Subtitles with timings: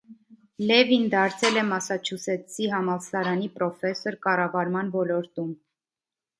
[0.69, 5.57] Լևին դարձել է Մասաչուսեթսի համալսարանի պրոֆեսոր կառավարման ոլորտում։